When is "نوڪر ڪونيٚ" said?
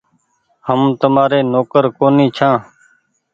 1.53-2.33